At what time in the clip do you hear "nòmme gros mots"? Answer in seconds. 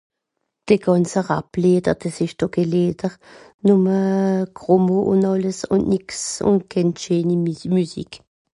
3.67-5.07